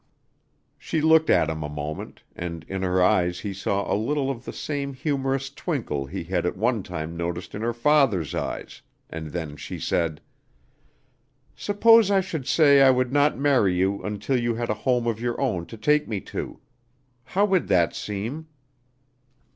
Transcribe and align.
She 0.79 0.99
looked 0.99 1.29
at 1.29 1.47
him 1.47 1.61
a 1.61 1.69
moment, 1.69 2.23
and 2.35 2.65
in 2.67 2.81
her 2.81 3.03
eyes 3.03 3.41
he 3.41 3.53
saw 3.53 3.85
a 3.85 3.93
little 3.93 4.31
of 4.31 4.45
the 4.45 4.51
same 4.51 4.95
humorous 4.95 5.51
twinkle 5.51 6.07
he 6.07 6.23
had 6.23 6.43
at 6.43 6.57
one 6.57 6.81
time 6.81 7.15
noticed 7.15 7.53
in 7.53 7.61
her 7.61 7.71
father's 7.71 8.33
eyes, 8.33 8.81
and 9.11 9.27
then 9.27 9.55
she 9.57 9.77
said: 9.79 10.19
"Suppose 11.55 12.09
I 12.09 12.19
should 12.19 12.47
say 12.47 12.81
I 12.81 12.89
would 12.89 13.13
not 13.13 13.37
marry 13.37 13.75
you 13.75 14.01
until 14.01 14.41
you 14.41 14.55
had 14.55 14.71
a 14.71 14.81
home 14.89 15.05
of 15.05 15.21
your 15.21 15.39
own 15.39 15.67
to 15.67 15.77
take 15.77 16.07
me 16.07 16.19
to; 16.33 16.59
how 17.23 17.45
would 17.45 17.67
that 17.67 17.93
seem?" 17.93 18.47